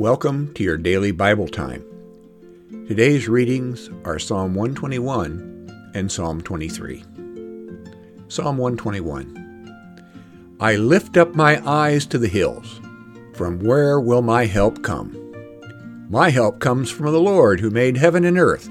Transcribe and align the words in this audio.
Welcome 0.00 0.54
to 0.54 0.62
your 0.62 0.78
daily 0.78 1.12
Bible 1.12 1.46
time. 1.46 1.84
Today's 2.88 3.28
readings 3.28 3.90
are 4.06 4.18
Psalm 4.18 4.54
121 4.54 5.92
and 5.94 6.10
Psalm 6.10 6.40
23. 6.40 7.04
Psalm 8.28 8.56
121 8.56 10.56
I 10.58 10.76
lift 10.76 11.18
up 11.18 11.34
my 11.34 11.60
eyes 11.68 12.06
to 12.06 12.16
the 12.16 12.28
hills. 12.28 12.80
From 13.34 13.58
where 13.58 14.00
will 14.00 14.22
my 14.22 14.46
help 14.46 14.82
come? 14.82 15.14
My 16.08 16.30
help 16.30 16.60
comes 16.60 16.90
from 16.90 17.12
the 17.12 17.20
Lord 17.20 17.60
who 17.60 17.68
made 17.68 17.98
heaven 17.98 18.24
and 18.24 18.38
earth. 18.38 18.70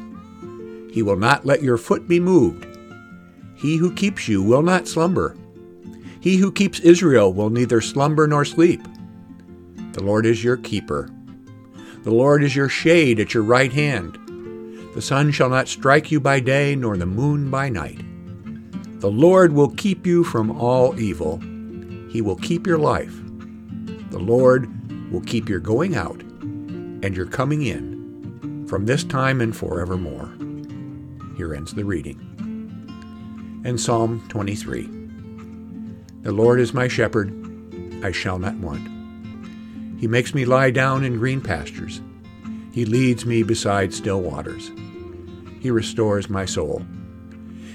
He 0.92 1.04
will 1.04 1.16
not 1.16 1.46
let 1.46 1.62
your 1.62 1.78
foot 1.78 2.08
be 2.08 2.20
moved. 2.20 2.66
He 3.54 3.78
who 3.78 3.94
keeps 3.94 4.28
you 4.28 4.42
will 4.42 4.64
not 4.64 4.88
slumber. 4.88 5.38
He 6.22 6.38
who 6.38 6.52
keeps 6.52 6.80
Israel 6.80 7.32
will 7.32 7.52
neither 7.52 7.82
slumber 7.82 8.26
nor 8.26 8.46
sleep. 8.46 8.82
The 9.92 10.02
Lord 10.02 10.26
is 10.26 10.44
your 10.44 10.58
keeper. 10.58 11.12
The 12.04 12.12
Lord 12.12 12.44
is 12.44 12.56
your 12.56 12.70
shade 12.70 13.20
at 13.20 13.34
your 13.34 13.44
right 13.44 13.74
hand. 13.74 14.18
The 14.94 15.02
sun 15.02 15.32
shall 15.32 15.50
not 15.50 15.68
strike 15.68 16.12
you 16.12 16.20
by 16.20 16.40
day, 16.40 16.76
nor 16.76 16.96
the 16.96 17.06
moon 17.06 17.50
by 17.52 17.70
night. 17.70 18.00
The 19.02 19.12
Lord 19.12 19.54
will 19.54 19.70
keep 19.70 20.06
you 20.06 20.24
from 20.24 20.52
all 20.52 21.00
evil. 21.00 21.40
He 22.10 22.22
will 22.22 22.36
keep 22.38 22.66
your 22.66 22.78
life. 22.78 23.14
The 24.12 24.20
Lord 24.20 24.70
will 25.12 25.22
keep 25.22 25.48
your 25.48 25.60
going 25.60 25.96
out 25.96 26.22
and 26.22 27.16
your 27.16 27.26
coming 27.26 27.64
in 27.64 28.66
from 28.68 28.86
this 28.86 29.04
time 29.04 29.42
and 29.42 29.56
forevermore. 29.56 30.34
Here 31.38 31.54
ends 31.54 31.74
the 31.74 31.86
reading. 31.86 32.18
And 33.66 33.80
Psalm 33.80 34.26
23 34.30 34.90
The 36.24 36.32
Lord 36.32 36.60
is 36.60 36.74
my 36.74 36.88
shepherd, 36.88 37.34
I 38.04 38.12
shall 38.12 38.40
not 38.40 38.56
want. 38.56 38.99
He 40.00 40.08
makes 40.08 40.34
me 40.34 40.46
lie 40.46 40.72
down 40.72 41.04
in 41.04 41.18
green 41.18 41.42
pastures. 41.42 42.02
He 42.72 42.86
leads 42.86 43.26
me 43.26 43.44
beside 43.44 43.94
still 43.94 44.22
waters. 44.22 44.72
He 45.60 45.72
restores 45.72 46.30
my 46.30 46.46
soul. 46.46 46.86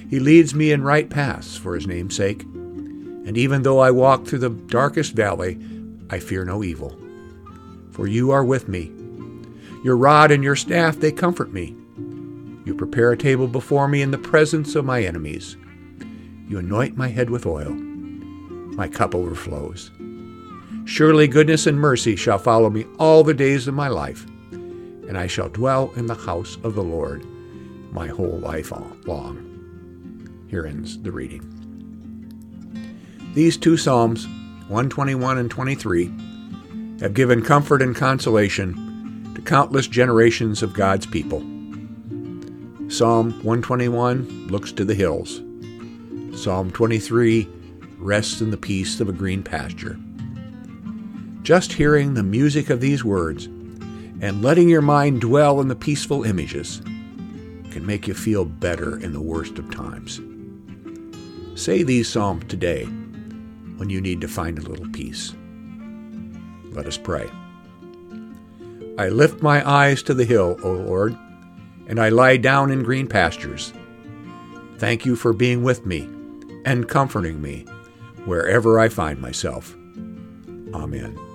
He 0.09 0.19
leads 0.21 0.55
me 0.55 0.73
in 0.73 0.83
right 0.83 1.11
paths 1.11 1.57
for 1.57 1.75
his 1.75 1.87
name's 1.87 2.17
sake. 2.17 2.43
And 2.43 3.37
even 3.37 3.63
though 3.63 3.79
I 3.79 3.91
walk 3.91 4.25
through 4.27 4.39
the 4.39 4.51
darkest 4.51 5.13
valley, 5.13 5.59
I 6.11 6.19
fear 6.19 6.45
no 6.45 6.65
evil. 6.65 6.99
For 7.91 8.07
you 8.07 8.31
are 8.31 8.45
with 8.45 8.69
me. 8.69 8.93
Your 9.85 9.97
rod 9.97 10.31
and 10.31 10.43
your 10.43 10.57
staff, 10.57 10.99
they 10.99 11.13
comfort 11.13 11.53
me. 11.53 11.77
You 12.65 12.75
prepare 12.75 13.13
a 13.13 13.19
table 13.19 13.49
before 13.49 13.89
me 13.89 14.01
in 14.01 14.11
the 14.11 14.19
presence 14.19 14.75
of 14.75 14.87
my 14.87 15.03
enemies. 15.03 15.57
You 16.49 16.59
anoint 16.59 16.97
my 16.97 17.09
head 17.09 17.29
with 17.29 17.45
oil. 17.45 17.71
My 17.73 18.89
cup 18.89 19.15
overflows. 19.15 19.91
Surely 20.87 21.27
goodness 21.27 21.67
and 21.67 21.81
mercy 21.81 22.15
shall 22.15 22.39
follow 22.39 22.69
me 22.69 22.85
all 22.99 23.25
the 23.25 23.33
days 23.33 23.67
of 23.67 23.75
my 23.75 23.89
life, 23.89 24.27
and 24.53 25.17
I 25.17 25.27
shall 25.27 25.49
dwell 25.49 25.93
in 25.97 26.07
the 26.07 26.15
house 26.15 26.59
of 26.63 26.75
the 26.75 26.83
Lord 26.83 27.25
my 27.91 28.07
whole 28.09 28.39
life 28.39 28.71
long. 29.07 30.47
Here 30.49 30.67
ends 30.67 31.01
the 31.01 31.11
reading. 31.13 31.51
These 33.35 33.57
two 33.57 33.77
Psalms, 33.77 34.27
121 34.69 35.39
and 35.39 35.51
23, 35.51 36.13
have 37.01 37.15
given 37.15 37.43
comfort 37.43 37.81
and 37.81 37.97
consolation 37.97 39.33
to 39.35 39.41
countless 39.41 39.89
generations 39.89 40.63
of 40.63 40.75
God's 40.75 41.07
people. 41.07 41.41
Psalm 42.89 43.33
121 43.43 44.49
looks 44.49 44.71
to 44.73 44.85
the 44.85 44.95
hills. 44.95 45.41
Psalm 46.35 46.71
23 46.71 47.49
rests 47.99 48.41
in 48.41 48.51
the 48.51 48.57
peace 48.57 49.01
of 49.01 49.09
a 49.09 49.13
green 49.13 49.43
pasture. 49.43 49.99
Just 51.45 51.75
hearing 51.75 52.15
the 52.15 52.23
music 52.23 52.71
of 52.71 52.81
these 52.81 53.05
words 53.05 53.45
and 53.45 54.41
letting 54.41 54.67
your 54.67 54.81
mind 54.81 55.21
dwell 55.21 55.61
in 55.61 55.69
the 55.69 55.77
peaceful 55.77 56.25
images 56.25 56.81
can 57.71 57.85
make 57.85 58.09
you 58.09 58.15
feel 58.15 58.47
better 58.47 58.99
in 58.99 59.13
the 59.13 59.21
worst 59.21 59.59
of 59.59 59.71
times. 59.71 60.23
Say 61.55 61.83
these 61.83 62.09
Psalms 62.09 62.47
today 62.49 62.85
when 63.77 63.91
you 63.91 64.01
need 64.01 64.23
to 64.23 64.27
find 64.27 64.59
a 64.59 64.63
little 64.63 64.89
peace. 64.89 65.35
Let 66.71 66.87
us 66.87 66.97
pray. 66.97 67.29
I 68.97 69.11
lift 69.11 69.43
my 69.43 69.69
eyes 69.69 70.03
to 70.05 70.15
the 70.15 70.25
hill, 70.25 70.57
O 70.65 70.71
Lord, 70.73 71.15
and 71.89 72.01
I 72.01 72.09
lie 72.09 72.39
down 72.39 72.71
in 72.71 72.85
green 72.85 73.07
pastures. 73.07 73.75
Thank 74.79 75.05
you 75.05 75.15
for 75.15 75.35
being 75.35 75.63
with 75.63 75.85
me 75.85 76.09
and 76.65 76.89
comforting 76.89 77.43
me 77.43 77.67
wherever 78.25 78.81
I 78.81 78.89
find 78.89 79.21
myself. 79.21 79.77
Amen. 80.73 81.34